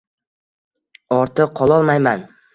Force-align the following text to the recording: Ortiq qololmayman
Ortiq 1.19 1.55
qololmayman 1.61 2.27